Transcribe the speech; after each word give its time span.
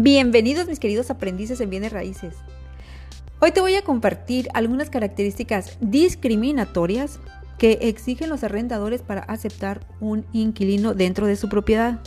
Bienvenidos 0.00 0.68
mis 0.68 0.78
queridos 0.78 1.10
aprendices 1.10 1.60
en 1.60 1.70
bienes 1.70 1.92
raíces. 1.92 2.36
Hoy 3.40 3.50
te 3.50 3.60
voy 3.60 3.74
a 3.74 3.82
compartir 3.82 4.48
algunas 4.54 4.90
características 4.90 5.76
discriminatorias 5.80 7.18
que 7.58 7.72
exigen 7.82 8.30
los 8.30 8.44
arrendadores 8.44 9.02
para 9.02 9.22
aceptar 9.22 9.84
un 9.98 10.24
inquilino 10.32 10.94
dentro 10.94 11.26
de 11.26 11.34
su 11.34 11.48
propiedad. 11.48 11.98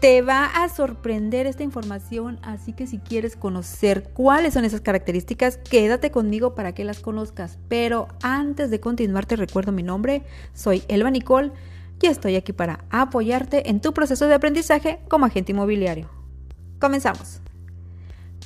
Te 0.00 0.22
va 0.22 0.46
a 0.46 0.66
sorprender 0.70 1.46
esta 1.46 1.62
información, 1.62 2.38
así 2.40 2.72
que 2.72 2.86
si 2.86 2.96
quieres 2.96 3.36
conocer 3.36 4.14
cuáles 4.14 4.54
son 4.54 4.64
esas 4.64 4.80
características, 4.80 5.58
quédate 5.58 6.10
conmigo 6.10 6.54
para 6.54 6.72
que 6.72 6.84
las 6.84 7.00
conozcas. 7.00 7.58
Pero 7.68 8.08
antes 8.22 8.70
de 8.70 8.80
continuar 8.80 9.26
te 9.26 9.36
recuerdo 9.36 9.72
mi 9.72 9.82
nombre, 9.82 10.22
soy 10.54 10.84
Elba 10.88 11.10
Nicole 11.10 11.52
y 12.00 12.06
estoy 12.06 12.36
aquí 12.36 12.54
para 12.54 12.86
apoyarte 12.88 13.68
en 13.68 13.82
tu 13.82 13.92
proceso 13.92 14.26
de 14.26 14.32
aprendizaje 14.32 15.00
como 15.10 15.26
agente 15.26 15.52
inmobiliario. 15.52 16.19
Comenzamos. 16.80 17.40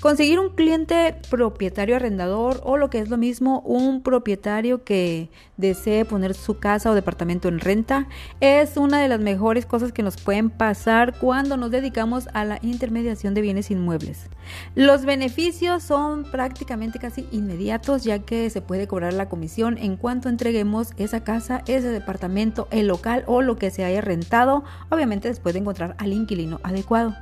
Conseguir 0.01 0.39
un 0.39 0.51
cliente 0.51 1.17
propietario 1.31 1.97
arrendador 1.97 2.61
o 2.65 2.77
lo 2.77 2.91
que 2.91 2.99
es 2.99 3.09
lo 3.09 3.17
mismo, 3.17 3.61
un 3.61 4.03
propietario 4.03 4.85
que 4.85 5.31
desee 5.57 6.05
poner 6.05 6.35
su 6.35 6.59
casa 6.59 6.91
o 6.91 6.95
departamento 6.95 7.49
en 7.49 7.59
renta 7.59 8.07
es 8.41 8.77
una 8.77 9.01
de 9.01 9.09
las 9.09 9.21
mejores 9.21 9.65
cosas 9.65 9.93
que 9.93 10.03
nos 10.03 10.19
pueden 10.19 10.51
pasar 10.51 11.19
cuando 11.19 11.57
nos 11.57 11.71
dedicamos 11.71 12.29
a 12.35 12.45
la 12.45 12.59
intermediación 12.61 13.33
de 13.33 13.41
bienes 13.41 13.71
inmuebles. 13.71 14.29
Los 14.75 15.07
beneficios 15.07 15.83
son 15.83 16.25
prácticamente 16.25 16.99
casi 16.99 17.27
inmediatos 17.33 18.05
ya 18.05 18.19
que 18.19 18.51
se 18.51 18.61
puede 18.61 18.87
cobrar 18.87 19.15
la 19.15 19.31
comisión 19.31 19.79
en 19.79 19.97
cuanto 19.97 20.29
entreguemos 20.29 20.93
esa 20.99 21.25
casa, 21.25 21.63
ese 21.67 21.89
departamento, 21.89 22.69
el 22.73 22.89
local 22.89 23.25
o 23.27 23.41
lo 23.41 23.57
que 23.57 23.71
se 23.71 23.85
haya 23.85 24.03
rentado, 24.03 24.65
obviamente 24.91 25.29
después 25.29 25.55
de 25.55 25.61
encontrar 25.61 25.97
al 25.99 26.13
inquilino 26.13 26.61
adecuado. 26.63 27.15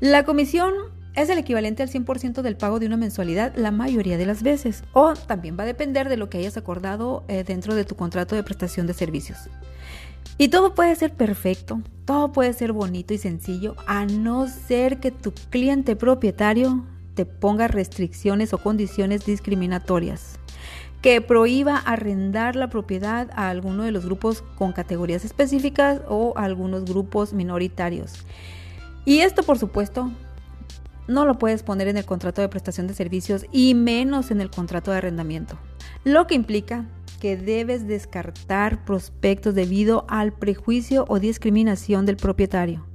La 0.00 0.24
comisión 0.24 0.72
es 1.14 1.30
el 1.30 1.38
equivalente 1.38 1.82
al 1.82 1.88
100% 1.88 2.42
del 2.42 2.56
pago 2.56 2.80
de 2.80 2.86
una 2.86 2.96
mensualidad 2.96 3.54
la 3.56 3.70
mayoría 3.70 4.18
de 4.18 4.26
las 4.26 4.42
veces, 4.42 4.82
o 4.92 5.14
también 5.14 5.56
va 5.58 5.62
a 5.62 5.66
depender 5.66 6.08
de 6.08 6.16
lo 6.16 6.28
que 6.28 6.38
hayas 6.38 6.56
acordado 6.56 7.24
eh, 7.28 7.44
dentro 7.44 7.74
de 7.74 7.84
tu 7.84 7.94
contrato 7.94 8.34
de 8.34 8.42
prestación 8.42 8.86
de 8.86 8.94
servicios. 8.94 9.38
Y 10.36 10.48
todo 10.48 10.74
puede 10.74 10.96
ser 10.96 11.12
perfecto, 11.12 11.80
todo 12.04 12.32
puede 12.32 12.52
ser 12.52 12.72
bonito 12.72 13.14
y 13.14 13.18
sencillo, 13.18 13.76
a 13.86 14.04
no 14.04 14.48
ser 14.48 14.98
que 14.98 15.12
tu 15.12 15.32
cliente 15.50 15.94
propietario 15.94 16.84
te 17.14 17.24
ponga 17.24 17.68
restricciones 17.68 18.52
o 18.52 18.58
condiciones 18.58 19.24
discriminatorias 19.24 20.40
que 21.00 21.20
prohíba 21.20 21.76
arrendar 21.76 22.56
la 22.56 22.70
propiedad 22.70 23.28
a 23.34 23.50
alguno 23.50 23.84
de 23.84 23.92
los 23.92 24.06
grupos 24.06 24.42
con 24.56 24.72
categorías 24.72 25.24
específicas 25.24 26.00
o 26.08 26.32
a 26.34 26.44
algunos 26.44 26.86
grupos 26.86 27.34
minoritarios. 27.34 28.24
Y 29.04 29.20
esto, 29.20 29.42
por 29.42 29.58
supuesto, 29.58 30.10
no 31.06 31.26
lo 31.26 31.38
puedes 31.38 31.62
poner 31.62 31.88
en 31.88 31.96
el 31.96 32.04
contrato 32.04 32.40
de 32.40 32.48
prestación 32.48 32.86
de 32.86 32.94
servicios 32.94 33.46
y 33.52 33.74
menos 33.74 34.30
en 34.30 34.40
el 34.40 34.50
contrato 34.50 34.90
de 34.90 34.98
arrendamiento, 34.98 35.58
lo 36.04 36.26
que 36.26 36.34
implica 36.34 36.86
que 37.20 37.36
debes 37.36 37.86
descartar 37.86 38.84
prospectos 38.84 39.54
debido 39.54 40.04
al 40.08 40.32
prejuicio 40.32 41.04
o 41.08 41.18
discriminación 41.18 42.06
del 42.06 42.16
propietario. 42.16 42.86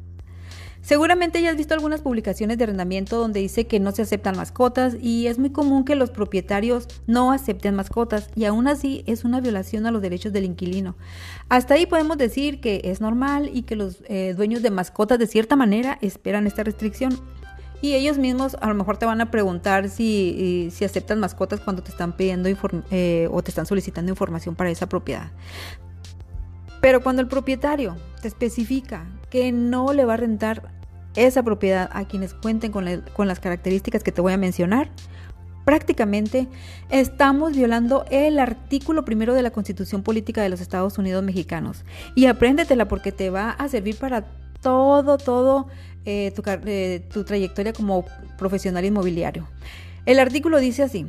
Seguramente 0.82 1.42
ya 1.42 1.52
has 1.52 1.58
visto 1.58 1.74
algunas 1.74 2.02
publicaciones 2.02 2.58
de 2.58 2.64
arrendamiento 2.64 3.18
donde 3.18 3.42
dice 3.42 3.68
que 3.68 3.80
no 3.80 3.92
se 3.92 4.02
aceptan 4.02 4.38
mascotas 4.38 4.96
y 5.00 5.28
es 5.28 5.38
muy 5.38 5.50
común 5.52 5.84
que 5.84 5.96
los 5.96 6.10
propietarios 6.10 6.88
no 7.06 7.32
acepten 7.32 7.76
mascotas 7.76 8.30
y 8.36 8.46
aún 8.46 8.68
así 8.68 9.04
es 9.06 9.24
una 9.24 9.42
violación 9.42 9.86
a 9.86 9.92
los 9.92 10.02
derechos 10.02 10.32
del 10.32 10.46
inquilino. 10.46 10.96
Hasta 11.50 11.74
ahí 11.74 11.86
podemos 11.86 12.18
decir 12.18 12.62
que 12.62 12.82
es 12.86 13.02
normal 13.02 13.52
y 13.54 13.64
que 13.64 13.76
los 13.76 14.04
eh, 14.08 14.34
dueños 14.36 14.62
de 14.62 14.72
mascotas 14.72 15.20
de 15.20 15.28
cierta 15.28 15.56
manera 15.56 15.98
esperan 16.02 16.48
esta 16.48 16.64
restricción. 16.64 17.20
Y 17.82 17.94
ellos 17.94 18.18
mismos 18.18 18.58
a 18.60 18.68
lo 18.68 18.74
mejor 18.74 18.98
te 18.98 19.06
van 19.06 19.22
a 19.22 19.32
preguntar 19.32 19.90
si, 19.90 20.70
si 20.72 20.84
aceptan 20.84 21.20
mascotas 21.20 21.62
cuando 21.62 21.82
te 21.82 21.92
están 21.92 22.18
pidiendo 22.18 22.50
eh, 22.92 23.30
o 23.32 23.42
te 23.42 23.52
están 23.52 23.66
solicitando 23.66 24.12
información 24.12 24.56
para 24.56 24.70
esa 24.70 24.90
propiedad. 24.90 25.32
Pero 26.82 27.02
cuando 27.02 27.22
el 27.22 27.30
propietario 27.30 27.96
te 28.22 28.28
especifica 28.28 29.06
que 29.30 29.52
no 29.52 29.94
le 29.94 30.06
va 30.06 30.16
a 30.16 30.18
rentar 30.18 30.72
esa 31.16 31.44
propiedad 31.44 31.90
a 31.92 32.08
quienes 32.08 32.34
cuenten 32.34 32.72
con, 32.72 32.86
las 33.28 33.40
características 33.40 34.04
que 34.04 34.12
te 34.12 34.22
voy 34.22 34.34
a 34.34 34.38
mencionar, 34.38 34.90
prácticamente 35.66 36.48
estamos 36.90 37.56
violando 37.56 38.06
el 38.10 38.40
artículo 38.40 39.06
primero 39.06 39.34
de 39.34 39.42
la 39.42 39.52
Constitución 39.52 40.04
Política 40.04 40.42
de 40.42 40.50
los 40.50 40.62
Estados 40.62 40.98
Unidos 40.98 41.24
Mexicanos. 41.24 41.84
Y 42.16 42.26
apréndetela 42.26 42.88
porque 42.88 43.12
te 43.12 43.30
va 43.30 43.52
a 43.52 43.68
servir 43.68 43.98
para 43.98 44.26
todo, 44.62 45.18
todo 45.18 45.68
eh, 46.06 46.32
tu, 46.36 46.44
eh, 46.46 47.06
tu 47.12 47.24
trayectoria 47.24 47.74
como 47.74 48.06
profesional 48.38 48.86
inmobiliario. 48.86 49.48
El 50.06 50.20
artículo 50.20 50.60
dice 50.60 50.84
así, 50.84 51.08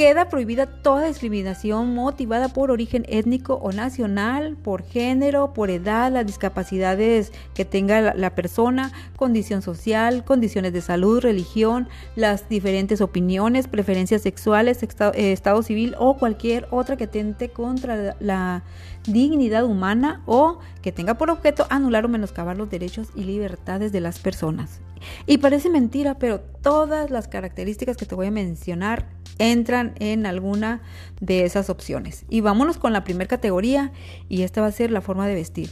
Queda 0.00 0.30
prohibida 0.30 0.64
toda 0.64 1.08
discriminación 1.08 1.94
motivada 1.94 2.48
por 2.48 2.70
origen 2.70 3.04
étnico 3.10 3.56
o 3.56 3.70
nacional, 3.70 4.56
por 4.56 4.82
género, 4.82 5.52
por 5.52 5.68
edad, 5.68 6.10
las 6.10 6.24
discapacidades 6.24 7.32
que 7.52 7.66
tenga 7.66 8.14
la, 8.14 8.34
persona, 8.34 8.92
condición 9.16 9.60
social, 9.60 10.24
condiciones 10.24 10.72
de 10.72 10.80
salud, 10.80 11.20
religión, 11.20 11.86
las 12.16 12.48
diferentes 12.48 13.02
opiniones, 13.02 13.68
preferencias 13.68 14.22
sexuales, 14.22 14.82
eh, 14.82 15.32
estado, 15.32 15.62
civil 15.62 15.94
o 15.98 16.16
cualquier 16.16 16.66
otra 16.70 16.96
que 16.96 17.06
tente 17.06 17.50
contra 17.50 18.16
la 18.20 18.62
dignidad 19.06 19.66
humana 19.66 20.22
o 20.24 20.60
que 20.80 20.92
tenga 20.92 21.18
por 21.18 21.28
objeto 21.28 21.66
anular 21.68 22.06
o 22.06 22.08
menoscabar 22.08 22.56
los 22.56 22.70
derechos 22.70 23.08
y 23.14 23.24
libertades 23.24 23.92
de 23.92 24.00
las 24.00 24.18
personas. 24.18 24.80
Y 25.26 25.38
parece 25.38 25.70
mentira, 25.70 26.18
pero 26.18 26.40
todas 26.40 27.10
las 27.10 27.28
características 27.28 27.96
que 27.96 28.06
te 28.06 28.14
voy 28.14 28.26
a 28.26 28.30
mencionar 28.30 29.08
entran 29.38 29.94
en 29.98 30.26
alguna 30.26 30.82
de 31.20 31.44
esas 31.44 31.70
opciones. 31.70 32.24
Y 32.28 32.40
vámonos 32.40 32.78
con 32.78 32.92
la 32.92 33.04
primera 33.04 33.28
categoría 33.28 33.92
y 34.28 34.42
esta 34.42 34.60
va 34.60 34.66
a 34.68 34.72
ser 34.72 34.90
la 34.90 35.00
forma 35.00 35.26
de 35.26 35.34
vestir. 35.34 35.70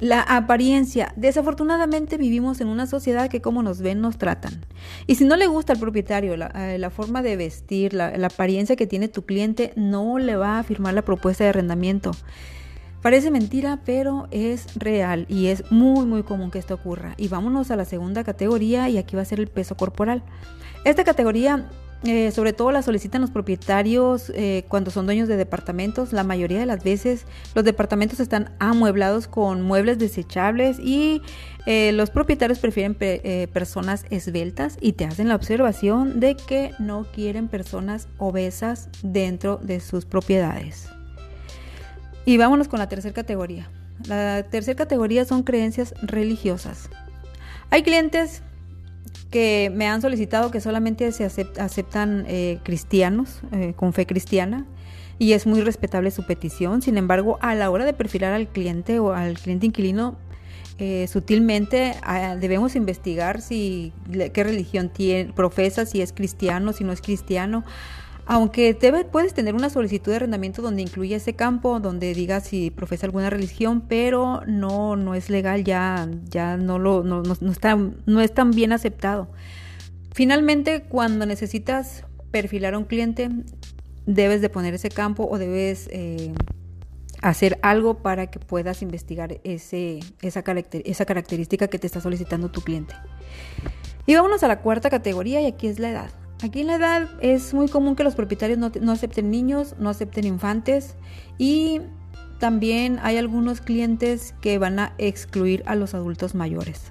La 0.00 0.20
apariencia. 0.20 1.12
Desafortunadamente 1.14 2.16
vivimos 2.16 2.60
en 2.60 2.66
una 2.66 2.88
sociedad 2.88 3.30
que 3.30 3.40
como 3.40 3.62
nos 3.62 3.80
ven 3.80 4.00
nos 4.00 4.18
tratan. 4.18 4.64
Y 5.06 5.14
si 5.14 5.24
no 5.24 5.36
le 5.36 5.46
gusta 5.46 5.74
al 5.74 5.78
propietario 5.78 6.36
la, 6.36 6.50
eh, 6.56 6.90
forma 6.90 7.22
de 7.22 7.36
vestir, 7.36 7.94
la, 7.94 8.16
la, 8.16 8.26
apariencia 8.26 8.74
que 8.74 8.88
tiene 8.88 9.06
tu 9.06 9.24
cliente, 9.24 9.72
no 9.76 10.18
le 10.18 10.34
va 10.34 10.58
a 10.58 10.62
firmar 10.64 10.94
la 10.94 11.02
propuesta 11.02 11.44
de 11.44 11.50
arrendamiento. 11.50 12.10
Parece 13.02 13.32
mentira, 13.32 13.80
pero 13.84 14.28
es 14.30 14.66
real 14.76 15.26
y 15.28 15.48
es 15.48 15.70
muy 15.72 16.06
muy 16.06 16.22
común 16.22 16.50
que 16.52 16.60
esto 16.60 16.74
ocurra. 16.74 17.14
Y 17.16 17.28
vámonos 17.28 17.70
a 17.70 17.76
la 17.76 17.84
segunda 17.84 18.22
categoría 18.22 18.88
y 18.88 18.96
aquí 18.96 19.16
va 19.16 19.22
a 19.22 19.26
ser 19.26 19.40
el 19.40 19.48
peso 19.48 19.76
corporal. 19.76 20.22
Esta 20.84 21.02
categoría 21.02 21.68
eh, 22.04 22.32
sobre 22.32 22.52
todo 22.52 22.72
la 22.72 22.82
solicitan 22.82 23.20
los 23.20 23.30
propietarios 23.30 24.32
eh, 24.34 24.64
cuando 24.68 24.90
son 24.90 25.06
dueños 25.06 25.28
de 25.28 25.36
departamentos. 25.36 26.12
La 26.12 26.24
mayoría 26.24 26.58
de 26.58 26.66
las 26.66 26.82
veces 26.82 27.26
los 27.54 27.64
departamentos 27.64 28.18
están 28.18 28.50
amueblados 28.58 29.28
con 29.28 29.62
muebles 29.62 29.98
desechables 29.98 30.78
y 30.80 31.22
eh, 31.66 31.92
los 31.92 32.10
propietarios 32.10 32.58
prefieren 32.58 32.96
personas 33.52 34.04
esbeltas 34.10 34.78
y 34.80 34.94
te 34.94 35.04
hacen 35.04 35.28
la 35.28 35.36
observación 35.36 36.18
de 36.18 36.34
que 36.34 36.72
no 36.80 37.06
quieren 37.12 37.46
personas 37.46 38.08
obesas 38.18 38.88
dentro 39.02 39.58
de 39.58 39.78
sus 39.78 40.04
propiedades. 40.04 40.88
Y 42.24 42.36
vámonos 42.36 42.68
con 42.68 42.78
la 42.78 42.88
tercera 42.88 43.14
categoría. 43.14 43.68
La 44.06 44.42
tercera 44.44 44.76
categoría 44.76 45.24
son 45.24 45.42
creencias 45.42 45.94
religiosas. 46.02 46.88
Hay 47.70 47.82
clientes 47.82 48.42
que 49.30 49.72
me 49.74 49.88
han 49.88 50.02
solicitado 50.02 50.50
que 50.50 50.60
solamente 50.60 51.10
se 51.10 51.24
aceptan 51.24 52.24
eh, 52.28 52.58
cristianos 52.62 53.40
eh, 53.52 53.72
con 53.74 53.92
fe 53.92 54.06
cristiana 54.06 54.66
y 55.18 55.32
es 55.32 55.46
muy 55.46 55.62
respetable 55.62 56.10
su 56.10 56.24
petición. 56.26 56.82
Sin 56.82 56.98
embargo, 56.98 57.38
a 57.40 57.54
la 57.54 57.70
hora 57.70 57.84
de 57.84 57.94
perfilar 57.94 58.32
al 58.32 58.48
cliente 58.48 58.98
o 58.98 59.12
al 59.12 59.38
cliente 59.38 59.66
inquilino, 59.66 60.16
eh, 60.78 61.06
sutilmente 61.06 61.94
ah, 62.02 62.36
debemos 62.36 62.76
investigar 62.76 63.40
si 63.40 63.92
qué 64.32 64.44
religión 64.44 64.88
tiene, 64.88 65.32
profesa, 65.32 65.86
si 65.86 66.02
es 66.02 66.12
cristiano, 66.12 66.72
si 66.72 66.84
no 66.84 66.92
es 66.92 67.00
cristiano. 67.00 67.64
Aunque 68.24 68.76
puedes 69.10 69.34
tener 69.34 69.54
una 69.54 69.68
solicitud 69.68 70.12
de 70.12 70.16
arrendamiento 70.16 70.62
donde 70.62 70.82
incluya 70.82 71.16
ese 71.16 71.34
campo, 71.34 71.80
donde 71.80 72.14
diga 72.14 72.40
si 72.40 72.70
profesa 72.70 73.06
alguna 73.06 73.30
religión, 73.30 73.82
pero 73.88 74.42
no, 74.46 74.94
no 74.94 75.14
es 75.14 75.28
legal, 75.28 75.64
ya, 75.64 76.08
ya 76.30 76.56
no, 76.56 76.78
lo, 76.78 77.02
no, 77.02 77.22
está, 77.50 77.76
no 77.76 78.20
es 78.20 78.32
tan 78.32 78.52
bien 78.52 78.72
aceptado. 78.72 79.28
Finalmente, 80.12 80.82
cuando 80.82 81.26
necesitas 81.26 82.04
perfilar 82.30 82.74
a 82.74 82.78
un 82.78 82.84
cliente, 82.84 83.28
debes 84.06 84.40
de 84.40 84.48
poner 84.48 84.74
ese 84.74 84.88
campo 84.88 85.26
o 85.28 85.38
debes 85.38 85.88
eh, 85.90 86.32
hacer 87.22 87.58
algo 87.62 88.02
para 88.02 88.28
que 88.28 88.38
puedas 88.38 88.82
investigar 88.82 89.40
ese, 89.42 89.98
esa, 90.20 90.44
esa 90.84 91.04
característica 91.06 91.66
que 91.66 91.78
te 91.78 91.86
está 91.88 92.00
solicitando 92.00 92.50
tu 92.50 92.60
cliente. 92.60 92.94
Y 94.06 94.14
vámonos 94.14 94.42
a 94.44 94.48
la 94.48 94.60
cuarta 94.60 94.90
categoría 94.90 95.40
y 95.40 95.46
aquí 95.46 95.66
es 95.66 95.80
la 95.80 95.90
edad. 95.90 96.21
Aquí 96.42 96.62
en 96.62 96.66
la 96.66 96.74
edad 96.74 97.08
es 97.20 97.54
muy 97.54 97.68
común 97.68 97.94
que 97.94 98.02
los 98.02 98.16
propietarios 98.16 98.58
no, 98.58 98.92
acepten 98.92 99.30
niños, 99.30 99.76
no 99.78 99.90
acepten 99.90 100.26
infantes 100.26 100.96
y 101.38 101.80
también 102.40 102.98
hay 103.00 103.16
algunos 103.16 103.60
clientes 103.60 104.34
que 104.40 104.58
van 104.58 104.80
a 104.80 104.92
excluir 104.98 105.62
a 105.66 105.76
los 105.76 105.94
adultos 105.94 106.34
mayores. 106.34 106.90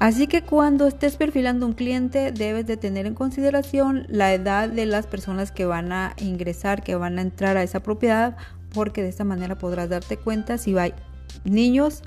Así 0.00 0.26
que 0.26 0.42
cuando 0.42 0.88
estés 0.88 1.16
perfilando 1.16 1.64
un 1.64 1.74
cliente 1.74 2.32
debes 2.32 2.66
de 2.66 2.76
tener 2.76 3.06
en 3.06 3.14
consideración 3.14 4.04
la 4.08 4.34
edad 4.34 4.68
de 4.68 4.86
las 4.86 5.06
personas 5.06 5.52
que 5.52 5.64
van 5.64 5.92
a 5.92 6.16
ingresar, 6.18 6.82
que 6.82 6.96
van 6.96 7.20
a 7.20 7.22
entrar 7.22 7.56
a 7.56 7.62
esa 7.62 7.84
propiedad, 7.84 8.36
porque 8.74 9.02
de 9.02 9.10
esta 9.10 9.22
manera 9.22 9.56
podrás 9.56 9.88
darte 9.88 10.16
cuenta 10.16 10.58
si 10.58 10.76
hay 10.76 10.92
niños 11.44 12.02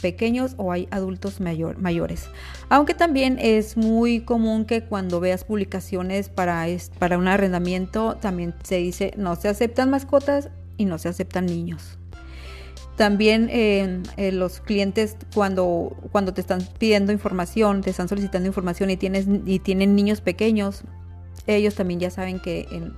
pequeños 0.00 0.54
o 0.56 0.72
hay 0.72 0.88
adultos 0.90 1.40
mayor, 1.40 1.78
mayores. 1.78 2.28
Aunque 2.68 2.94
también 2.94 3.38
es 3.40 3.76
muy 3.76 4.20
común 4.20 4.64
que 4.64 4.82
cuando 4.82 5.20
veas 5.20 5.44
publicaciones 5.44 6.28
para, 6.28 6.66
para 6.98 7.18
un 7.18 7.28
arrendamiento 7.28 8.16
también 8.16 8.54
se 8.62 8.76
dice 8.76 9.12
no 9.16 9.36
se 9.36 9.48
aceptan 9.48 9.90
mascotas 9.90 10.50
y 10.76 10.84
no 10.84 10.98
se 10.98 11.08
aceptan 11.08 11.46
niños. 11.46 11.98
También 12.96 13.48
eh, 13.50 14.00
los 14.32 14.60
clientes 14.60 15.16
cuando, 15.34 15.94
cuando 16.12 16.32
te 16.32 16.40
están 16.40 16.66
pidiendo 16.78 17.12
información, 17.12 17.82
te 17.82 17.90
están 17.90 18.08
solicitando 18.08 18.46
información 18.46 18.88
y, 18.90 18.96
tienes, 18.96 19.26
y 19.44 19.58
tienen 19.58 19.94
niños 19.94 20.22
pequeños, 20.22 20.82
ellos 21.46 21.74
también 21.74 22.00
ya 22.00 22.10
saben 22.10 22.40
que 22.40 22.66
en 22.70 22.94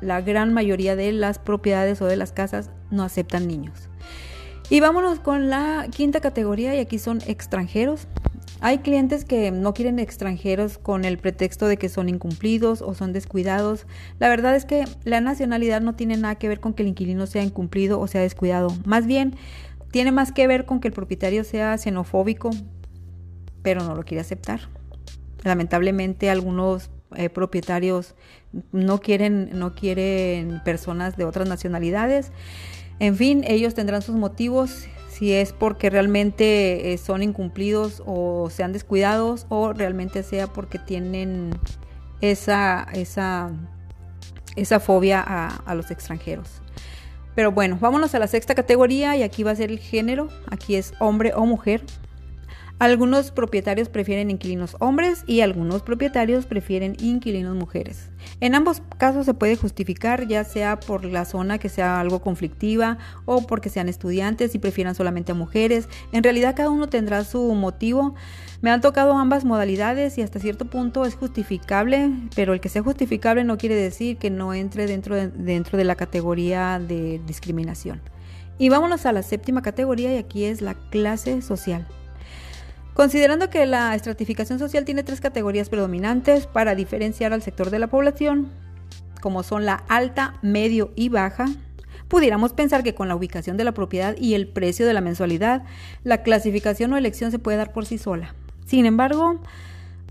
la 0.00 0.22
gran 0.22 0.54
mayoría 0.54 0.96
de 0.96 1.12
las 1.12 1.38
propiedades 1.38 2.00
o 2.00 2.06
de 2.06 2.16
las 2.16 2.32
casas 2.32 2.70
no 2.90 3.04
aceptan 3.04 3.46
niños. 3.46 3.88
Y 4.72 4.80
vámonos 4.80 5.20
con 5.20 5.50
la 5.50 5.86
quinta 5.90 6.22
categoría 6.22 6.74
y 6.74 6.78
aquí 6.78 6.98
son 6.98 7.18
extranjeros. 7.26 8.08
Hay 8.62 8.78
clientes 8.78 9.26
que 9.26 9.50
no 9.50 9.74
quieren 9.74 9.98
extranjeros 9.98 10.78
con 10.78 11.04
el 11.04 11.18
pretexto 11.18 11.66
de 11.66 11.76
que 11.76 11.90
son 11.90 12.08
incumplidos 12.08 12.80
o 12.80 12.94
son 12.94 13.12
descuidados. 13.12 13.86
La 14.18 14.30
verdad 14.30 14.56
es 14.56 14.64
que 14.64 14.86
la 15.04 15.20
nacionalidad 15.20 15.82
no 15.82 15.94
tiene 15.94 16.16
nada 16.16 16.36
que 16.36 16.48
ver 16.48 16.60
con 16.60 16.72
que 16.72 16.84
el 16.84 16.88
inquilino 16.88 17.26
sea 17.26 17.42
incumplido 17.42 18.00
o 18.00 18.06
sea 18.06 18.22
descuidado. 18.22 18.74
Más 18.86 19.06
bien, 19.06 19.36
tiene 19.90 20.10
más 20.10 20.32
que 20.32 20.46
ver 20.46 20.64
con 20.64 20.80
que 20.80 20.88
el 20.88 20.94
propietario 20.94 21.44
sea 21.44 21.76
xenofóbico, 21.76 22.48
pero 23.60 23.84
no 23.84 23.94
lo 23.94 24.04
quiere 24.04 24.22
aceptar. 24.22 24.70
Lamentablemente 25.42 26.30
algunos 26.30 26.88
eh, 27.14 27.28
propietarios 27.28 28.14
no 28.72 29.00
quieren, 29.00 29.50
no 29.52 29.74
quieren 29.74 30.62
personas 30.64 31.18
de 31.18 31.26
otras 31.26 31.46
nacionalidades. 31.46 32.32
En 32.98 33.16
fin, 33.16 33.44
ellos 33.46 33.74
tendrán 33.74 34.02
sus 34.02 34.14
motivos 34.14 34.86
si 35.08 35.32
es 35.32 35.52
porque 35.52 35.90
realmente 35.90 36.92
eh, 36.92 36.98
son 36.98 37.22
incumplidos 37.22 38.02
o 38.06 38.48
sean 38.50 38.72
descuidados 38.72 39.46
o 39.50 39.72
realmente 39.72 40.22
sea 40.22 40.46
porque 40.46 40.78
tienen 40.78 41.50
esa, 42.20 42.86
esa, 42.94 43.50
esa 44.56 44.80
fobia 44.80 45.22
a, 45.24 45.48
a 45.48 45.74
los 45.74 45.90
extranjeros. 45.90 46.62
Pero 47.34 47.52
bueno, 47.52 47.78
vámonos 47.80 48.14
a 48.14 48.18
la 48.18 48.26
sexta 48.26 48.54
categoría 48.54 49.16
y 49.16 49.22
aquí 49.22 49.42
va 49.42 49.52
a 49.52 49.56
ser 49.56 49.70
el 49.70 49.78
género. 49.78 50.28
Aquí 50.50 50.76
es 50.76 50.92
hombre 50.98 51.32
o 51.34 51.46
mujer. 51.46 51.82
Algunos 52.78 53.30
propietarios 53.30 53.88
prefieren 53.88 54.30
inquilinos 54.30 54.76
hombres 54.80 55.22
y 55.26 55.40
algunos 55.40 55.82
propietarios 55.82 56.46
prefieren 56.46 56.96
inquilinos 57.00 57.54
mujeres. 57.54 58.10
En 58.40 58.56
ambos 58.56 58.82
casos 58.98 59.24
se 59.26 59.34
puede 59.34 59.56
justificar, 59.56 60.26
ya 60.26 60.42
sea 60.42 60.80
por 60.80 61.04
la 61.04 61.24
zona 61.24 61.58
que 61.58 61.68
sea 61.68 62.00
algo 62.00 62.20
conflictiva 62.20 62.98
o 63.24 63.46
porque 63.46 63.68
sean 63.68 63.88
estudiantes 63.88 64.54
y 64.54 64.58
prefieran 64.58 64.96
solamente 64.96 65.30
a 65.30 65.36
mujeres. 65.36 65.88
En 66.12 66.24
realidad 66.24 66.56
cada 66.56 66.70
uno 66.70 66.88
tendrá 66.88 67.22
su 67.22 67.54
motivo. 67.54 68.16
Me 68.62 68.70
han 68.70 68.80
tocado 68.80 69.16
ambas 69.16 69.44
modalidades 69.44 70.18
y 70.18 70.22
hasta 70.22 70.40
cierto 70.40 70.64
punto 70.64 71.04
es 71.04 71.14
justificable, 71.14 72.10
pero 72.34 72.52
el 72.52 72.60
que 72.60 72.68
sea 72.68 72.82
justificable 72.82 73.44
no 73.44 73.58
quiere 73.58 73.76
decir 73.76 74.16
que 74.16 74.30
no 74.30 74.54
entre 74.54 74.86
dentro 74.86 75.14
de, 75.14 75.28
dentro 75.28 75.78
de 75.78 75.84
la 75.84 75.94
categoría 75.94 76.80
de 76.80 77.20
discriminación. 77.26 78.00
Y 78.58 78.68
vámonos 78.68 79.06
a 79.06 79.12
la 79.12 79.22
séptima 79.22 79.62
categoría 79.62 80.12
y 80.14 80.18
aquí 80.18 80.44
es 80.44 80.60
la 80.62 80.74
clase 80.90 81.42
social. 81.42 81.86
Considerando 83.02 83.50
que 83.50 83.66
la 83.66 83.96
estratificación 83.96 84.60
social 84.60 84.84
tiene 84.84 85.02
tres 85.02 85.20
categorías 85.20 85.68
predominantes 85.68 86.46
para 86.46 86.76
diferenciar 86.76 87.32
al 87.32 87.42
sector 87.42 87.70
de 87.70 87.80
la 87.80 87.88
población, 87.88 88.52
como 89.20 89.42
son 89.42 89.66
la 89.66 89.82
alta, 89.88 90.38
medio 90.40 90.92
y 90.94 91.08
baja, 91.08 91.46
pudiéramos 92.06 92.52
pensar 92.52 92.84
que 92.84 92.94
con 92.94 93.08
la 93.08 93.16
ubicación 93.16 93.56
de 93.56 93.64
la 93.64 93.74
propiedad 93.74 94.14
y 94.16 94.34
el 94.34 94.46
precio 94.46 94.86
de 94.86 94.92
la 94.92 95.00
mensualidad, 95.00 95.64
la 96.04 96.22
clasificación 96.22 96.92
o 96.92 96.96
elección 96.96 97.32
se 97.32 97.40
puede 97.40 97.56
dar 97.56 97.72
por 97.72 97.86
sí 97.86 97.98
sola. 97.98 98.36
Sin 98.66 98.86
embargo, 98.86 99.40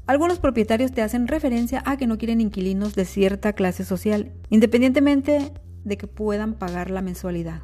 algunos 0.05 0.39
propietarios 0.39 0.91
te 0.91 1.01
hacen 1.01 1.29
referencia 1.29 1.81
a 1.85 1.95
que 1.95 2.07
no 2.07 2.17
quieren 2.17 2.41
inquilinos 2.41 2.93
de 2.93 3.05
cierta 3.05 3.53
clase 3.53 3.85
social, 3.85 4.33
independientemente 4.49 5.53
de 5.85 5.97
que 5.97 6.07
puedan 6.07 6.55
pagar 6.55 6.91
la 6.91 7.01
mensualidad. 7.01 7.61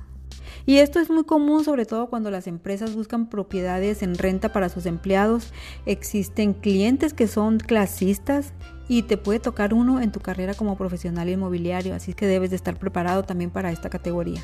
Y 0.68 0.80
esto 0.80 1.00
es 1.00 1.10
muy 1.10 1.24
común 1.24 1.64
sobre 1.64 1.86
todo 1.86 2.08
cuando 2.08 2.30
las 2.30 2.46
empresas 2.46 2.94
buscan 2.94 3.30
propiedades 3.30 4.04
en 4.04 4.18
renta 4.18 4.52
para 4.52 4.68
sus 4.68 4.86
empleados. 4.86 5.54
Existen 5.86 6.54
clientes 6.54 7.14
que 7.14 7.28
son 7.28 7.58
clasistas 7.58 8.52
y 8.90 9.04
te 9.04 9.16
puede 9.16 9.40
tocar 9.40 9.74
uno 9.74 10.02
en 10.02 10.12
tu 10.12 10.20
carrera 10.20 10.54
como 10.56 10.78
profesional 10.78 11.30
inmobiliario, 11.30 11.96
así 11.96 12.14
que 12.14 12.28
debes 12.28 12.50
de 12.50 12.58
estar 12.58 12.78
preparado 12.78 13.24
también 13.24 13.50
para 13.50 13.72
esta 13.72 13.90
categoría. 13.90 14.42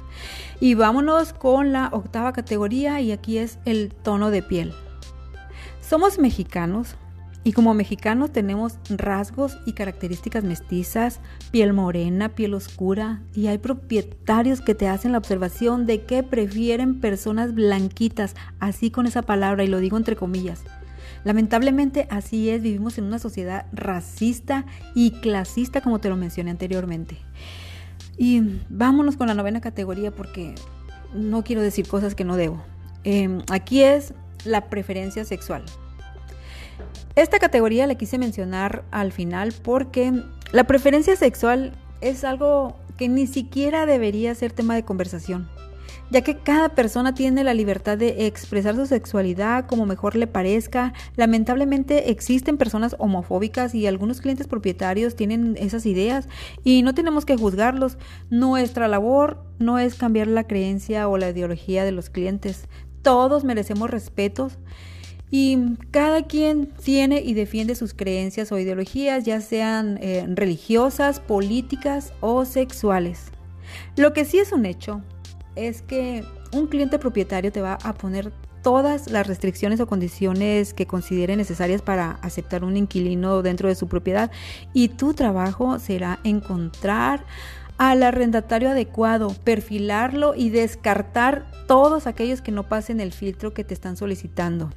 Y 0.62 0.76
vámonos 0.76 1.34
con 1.34 1.74
la 1.74 1.90
octava 1.92 2.32
categoría 2.32 3.02
y 3.02 3.12
aquí 3.12 3.38
es 3.38 3.60
el 3.66 3.94
tono 3.94 4.32
de 4.32 4.42
piel. 4.42 4.74
Somos 5.82 6.20
mexicanos, 6.20 6.96
y 7.44 7.52
como 7.52 7.74
mexicanos 7.74 8.32
tenemos 8.32 8.78
rasgos 8.90 9.58
y 9.66 9.74
características 9.74 10.44
mestizas, 10.44 11.20
piel 11.52 11.74
morena, 11.74 12.30
piel 12.30 12.54
oscura, 12.54 13.22
y 13.34 13.48
hay 13.48 13.58
propietarios 13.58 14.62
que 14.62 14.76
te 14.76 14.88
hacen 14.88 15.12
la 15.12 15.18
observación 15.18 15.86
de 15.86 16.04
que 16.04 16.24
prefieren 16.24 17.02
personas 17.02 17.54
blanquitas, 17.54 18.36
así 18.60 18.92
con 18.92 19.08
esa 19.08 19.24
palabra, 19.24 19.64
y 19.64 19.68
lo 19.68 19.80
digo 19.80 19.98
entre 19.98 20.16
comillas. 20.16 20.64
Lamentablemente 21.26 22.08
así 22.10 22.50
es, 22.50 22.62
vivimos 22.62 22.98
en 22.98 23.06
una 23.06 23.20
sociedad 23.20 23.66
racista 23.72 24.66
y 24.94 25.12
clasista 25.12 25.82
como 25.82 26.00
te 26.00 26.10
lo 26.10 26.16
mencioné 26.16 26.52
anteriormente. 26.52 27.18
Y 28.18 28.42
vámonos 28.70 29.18
con 29.18 29.28
la 29.28 29.34
novena 29.34 29.62
categoría 29.62 30.12
porque 30.12 30.56
no 31.14 31.44
quiero 31.44 31.62
decir 31.62 31.88
cosas 31.88 32.16
que 32.16 32.26
no 32.26 32.36
debo. 32.36 32.62
Em, 33.04 33.42
aquí 33.52 33.84
es 33.84 34.14
la 34.46 34.70
preferencia 34.70 35.26
sexual. 35.26 35.64
Esta 37.16 37.38
categoría 37.38 37.86
la 37.86 37.94
quise 37.94 38.18
mencionar 38.18 38.86
al 38.90 39.12
final 39.12 39.54
porque 39.62 40.12
la 40.52 40.64
preferencia 40.64 41.16
sexual 41.16 41.74
es 42.02 42.24
algo 42.24 42.76
que 42.98 43.08
ni 43.08 43.28
siquiera 43.28 43.86
debería 43.86 44.34
ser 44.34 44.52
tema 44.52 44.74
de 44.74 44.84
conversación, 44.84 45.48
ya 46.10 46.22
que 46.22 46.38
cada 46.38 46.70
persona 46.70 47.14
tiene 47.14 47.44
la 47.44 47.54
libertad 47.54 48.00
de 48.00 48.26
expresar 48.26 48.76
su 48.76 48.88
sexualidad 48.88 49.68
como 49.68 49.86
mejor 49.86 50.16
le 50.16 50.26
parezca. 50.26 50.94
Lamentablemente 51.16 52.10
existen 52.10 52.58
personas 52.58 52.96
homofóbicas 52.98 53.76
y 53.76 53.86
algunos 53.86 54.20
clientes 54.20 54.48
propietarios 54.48 55.16
tienen 55.16 55.56
esas 55.60 55.86
ideas 55.86 56.28
y 56.64 56.82
no 56.82 56.96
tenemos 56.96 57.26
que 57.26 57.38
juzgarlos. 57.38 58.00
Nuestra 58.32 58.88
labor 58.88 59.46
no 59.60 59.78
es 59.78 59.94
cambiar 59.94 60.26
la 60.26 60.46
creencia 60.46 61.08
o 61.08 61.20
la 61.20 61.30
ideología 61.30 61.86
de 61.86 61.92
los 61.92 62.10
clientes. 62.10 62.68
Todos 63.04 63.44
merecemos 63.44 63.92
respetos 63.92 64.58
y 65.36 65.58
cada 65.90 66.28
quien 66.28 66.68
tiene 66.68 67.20
y 67.20 67.34
defiende 67.34 67.74
sus 67.74 67.96
creencias 67.96 68.52
o 68.52 68.60
ideologías, 68.60 69.24
ya 69.24 69.42
sean 69.42 69.98
eh, 70.00 70.28
religiosas, 70.28 71.20
políticas 71.20 72.14
o 72.22 72.46
sexuales. 72.46 73.32
Lo 73.96 74.14
que 74.14 74.26
sí 74.26 74.38
es 74.38 74.52
un 74.52 74.68
hecho 74.68 75.02
es 75.56 75.82
que 75.82 76.24
un 76.52 76.68
cliente 76.68 77.00
propietario 77.00 77.52
te 77.52 77.62
va 77.62 77.80
a 77.82 77.96
poner 77.96 78.32
todas 78.62 79.10
las 79.10 79.26
restricciones 79.26 79.80
o 79.80 79.88
condiciones 79.88 80.76
que 80.76 80.86
considere 80.86 81.36
necesarias 81.36 81.82
para 81.82 82.12
aceptar 82.22 82.64
un 82.64 82.78
inquilino 82.78 83.42
dentro 83.42 83.70
de 83.70 83.76
su 83.76 83.88
propiedad 83.88 84.30
y 84.72 84.90
tu 84.90 85.16
trabajo 85.16 85.80
será 85.80 86.20
encontrar 86.24 87.26
al 87.80 88.04
arrendatario 88.04 88.70
adecuado, 88.70 89.36
perfilarlo 89.44 90.36
y 90.36 90.52
descartar 90.52 91.48
todos 91.66 92.06
aquellos 92.06 92.44
que 92.44 92.52
no 92.52 92.70
pasen 92.70 93.00
el 93.00 93.12
filtro 93.14 93.56
que 93.56 93.64
te 93.64 93.74
están 93.74 93.98
solicitando. 93.98 94.70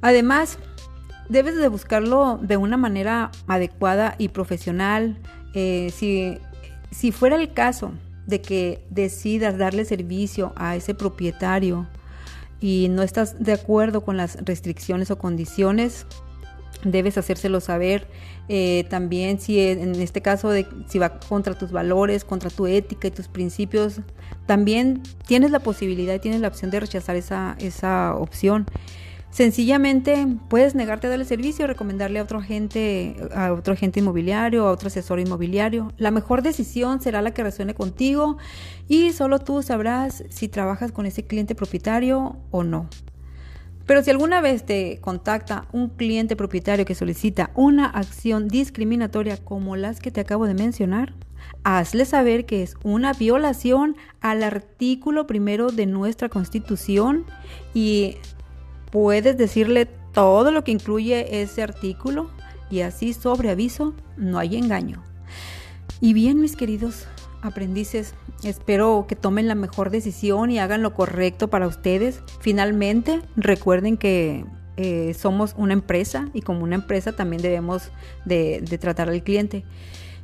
Además, 0.00 0.58
debes 1.28 1.56
de 1.56 1.68
buscarlo 1.68 2.38
de 2.42 2.56
una 2.56 2.76
manera 2.76 3.30
adecuada 3.46 4.14
y 4.18 4.28
profesional. 4.28 5.18
Eh, 5.54 5.92
si, 5.94 6.38
si 6.90 7.12
fuera 7.12 7.36
el 7.36 7.52
caso 7.52 7.92
de 8.26 8.40
que 8.40 8.84
decidas 8.90 9.58
darle 9.58 9.84
servicio 9.84 10.52
a 10.56 10.76
ese 10.76 10.94
propietario 10.94 11.86
y 12.60 12.88
no 12.90 13.02
estás 13.02 13.42
de 13.42 13.52
acuerdo 13.52 14.02
con 14.02 14.16
las 14.16 14.36
restricciones 14.44 15.10
o 15.10 15.18
condiciones, 15.18 16.06
debes 16.84 17.18
hacérselo 17.18 17.60
saber. 17.60 18.06
Eh, 18.48 18.84
también 18.88 19.40
si 19.40 19.60
en 19.60 19.94
este 19.96 20.22
caso 20.22 20.50
de, 20.50 20.66
si 20.86 20.98
va 20.98 21.18
contra 21.18 21.54
tus 21.54 21.72
valores, 21.72 22.24
contra 22.24 22.50
tu 22.50 22.66
ética 22.66 23.08
y 23.08 23.10
tus 23.10 23.28
principios, 23.28 24.00
también 24.46 25.02
tienes 25.26 25.50
la 25.50 25.60
posibilidad 25.60 26.14
y 26.14 26.18
tienes 26.20 26.40
la 26.40 26.48
opción 26.48 26.70
de 26.70 26.80
rechazar 26.80 27.16
esa, 27.16 27.56
esa 27.58 28.14
opción. 28.14 28.66
Sencillamente 29.36 30.26
puedes 30.48 30.74
negarte 30.74 31.08
a 31.08 31.10
darle 31.10 31.26
servicio, 31.26 31.66
recomendarle 31.66 32.20
a 32.20 32.22
otro 32.22 32.38
agente, 32.38 33.16
a 33.34 33.52
otro 33.52 33.74
agente 33.74 34.00
inmobiliario, 34.00 34.66
a 34.66 34.72
otro 34.72 34.86
asesor 34.86 35.20
inmobiliario. 35.20 35.92
La 35.98 36.10
mejor 36.10 36.40
decisión 36.40 37.02
será 37.02 37.20
la 37.20 37.34
que 37.34 37.42
resuene 37.42 37.74
contigo 37.74 38.38
y 38.88 39.12
solo 39.12 39.38
tú 39.38 39.62
sabrás 39.62 40.24
si 40.30 40.48
trabajas 40.48 40.90
con 40.90 41.04
ese 41.04 41.26
cliente 41.26 41.54
propietario 41.54 42.38
o 42.50 42.64
no. 42.64 42.88
Pero 43.84 44.02
si 44.02 44.08
alguna 44.08 44.40
vez 44.40 44.64
te 44.64 45.00
contacta 45.02 45.68
un 45.70 45.90
cliente 45.90 46.34
propietario 46.34 46.86
que 46.86 46.94
solicita 46.94 47.50
una 47.54 47.84
acción 47.84 48.48
discriminatoria 48.48 49.36
como 49.36 49.76
las 49.76 50.00
que 50.00 50.10
te 50.10 50.22
acabo 50.22 50.46
de 50.46 50.54
mencionar, 50.54 51.12
hazle 51.62 52.06
saber 52.06 52.46
que 52.46 52.62
es 52.62 52.74
una 52.84 53.12
violación 53.12 53.96
al 54.22 54.42
artículo 54.42 55.26
primero 55.26 55.70
de 55.70 55.84
nuestra 55.84 56.30
constitución 56.30 57.26
y 57.74 58.16
puedes 58.96 59.36
decirle 59.36 59.84
todo 60.14 60.50
lo 60.50 60.64
que 60.64 60.72
incluye 60.72 61.42
ese 61.42 61.62
artículo 61.62 62.30
y 62.70 62.80
así 62.80 63.12
sobre 63.12 63.50
aviso 63.50 63.92
no 64.16 64.38
hay 64.38 64.56
engaño. 64.56 65.04
Y 66.00 66.14
bien, 66.14 66.40
mis 66.40 66.56
queridos 66.56 67.06
aprendices, 67.42 68.14
espero 68.42 69.04
que 69.06 69.14
tomen 69.14 69.48
la 69.48 69.54
mejor 69.54 69.90
decisión 69.90 70.50
y 70.50 70.60
hagan 70.60 70.80
lo 70.82 70.94
correcto 70.94 71.48
para 71.48 71.66
ustedes. 71.66 72.22
Finalmente, 72.40 73.20
recuerden 73.36 73.98
que 73.98 74.46
eh, 74.78 75.12
somos 75.12 75.54
una 75.58 75.74
empresa 75.74 76.30
y 76.32 76.40
como 76.40 76.64
una 76.64 76.76
empresa 76.76 77.12
también 77.12 77.42
debemos 77.42 77.90
de, 78.24 78.62
tratar 78.80 79.10
al 79.10 79.22
cliente. 79.22 79.66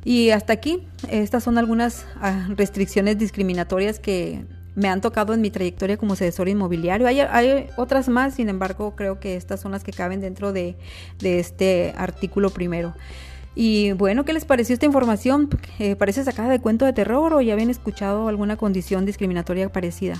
Y 0.03 0.31
hasta 0.31 0.51
aquí, 0.51 0.87
estas 1.11 1.43
son 1.43 1.59
algunas 1.59 2.07
ah, 2.19 2.47
restricciones 2.55 3.19
discriminatorias 3.19 3.99
que 3.99 4.47
me 4.75 4.87
han 4.87 5.01
tocado 5.01 5.33
en 5.33 5.41
mi 5.41 5.51
trayectoria 5.51 5.97
como 5.97 6.13
asesor 6.13 6.49
inmobiliario. 6.49 7.07
Hay, 7.07 7.67
otras 7.77 8.09
más, 8.09 8.35
sin 8.35 8.49
embargo, 8.49 8.95
creo 8.95 9.19
que 9.19 9.35
estas 9.35 9.59
son 9.61 9.71
las 9.71 9.83
que 9.83 9.91
caben 9.91 10.21
dentro 10.21 10.53
de, 10.53 10.75
de 11.19 11.39
este 11.39 11.93
artículo 11.97 12.49
primero. 12.49 12.93
Y 13.55 13.91
bueno, 13.91 14.25
¿qué 14.25 14.33
les 14.33 14.45
pareció 14.45 14.73
esta 14.73 14.85
información? 14.85 15.49
Eh, 15.77 15.95
¿Parece 15.95 16.23
sacada 16.23 16.49
de 16.49 16.59
cuento 16.59 16.85
de 16.85 16.93
terror 16.93 17.33
o 17.33 17.41
ya 17.41 17.53
habían 17.53 17.69
escuchado 17.69 18.27
alguna 18.27 18.57
condición 18.57 19.05
discriminatoria 19.05 19.71
parecida? 19.71 20.15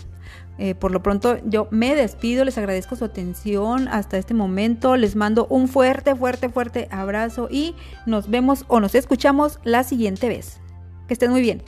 Eh, 0.60 0.76
por 0.76 0.92
lo 0.92 1.02
pronto 1.02 1.40
yo 1.46 1.68
me 1.72 1.96
despido, 1.96 2.46
les 2.46 2.60
agradezco 2.60 2.96
su 2.96 3.06
atención 3.06 3.88
hasta 3.88 4.20
este 4.20 4.36
momento, 4.36 4.98
les 4.98 5.16
mando 5.16 5.48
un 5.48 5.68
fuerte, 5.68 6.16
fuerte, 6.16 6.50
fuerte 6.50 6.88
abrazo 6.92 7.48
y 7.50 7.76
nos 8.06 8.30
vemos 8.30 8.66
o 8.68 8.80
nos 8.80 8.94
escuchamos 8.94 9.60
la 9.64 9.84
siguiente 9.84 10.30
vez. 10.30 10.60
Que 11.08 11.14
estén 11.14 11.32
muy 11.32 11.42
bien. 11.42 11.64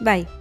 Bye. 0.00 0.39